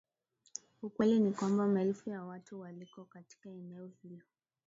[0.81, 4.23] ukweli ni kwamba maelfu ya watu waliko katika eneo hili